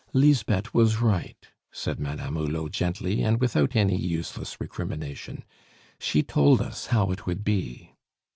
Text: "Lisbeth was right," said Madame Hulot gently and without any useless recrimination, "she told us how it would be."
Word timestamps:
"Lisbeth 0.13 0.73
was 0.73 0.99
right," 0.99 1.47
said 1.71 1.99
Madame 1.99 2.33
Hulot 2.33 2.71
gently 2.71 3.21
and 3.21 3.39
without 3.39 3.75
any 3.75 3.95
useless 3.95 4.59
recrimination, 4.59 5.43
"she 5.99 6.23
told 6.23 6.59
us 6.59 6.87
how 6.87 7.11
it 7.11 7.27
would 7.27 7.43
be." 7.43 7.93